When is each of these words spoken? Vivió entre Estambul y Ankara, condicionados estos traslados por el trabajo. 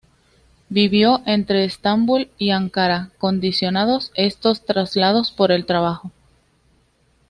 Vivió 0.69 1.21
entre 1.27 1.63
Estambul 1.63 2.31
y 2.39 2.49
Ankara, 2.49 3.11
condicionados 3.19 4.11
estos 4.15 4.65
traslados 4.65 5.31
por 5.31 5.51
el 5.51 5.67
trabajo. 5.67 6.11